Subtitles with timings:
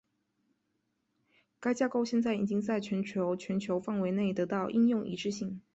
[1.59, 5.61] 该架构现在已经在全球全球范围内得到应用一致性。